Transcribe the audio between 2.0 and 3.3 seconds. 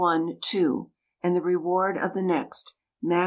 the next (Matt.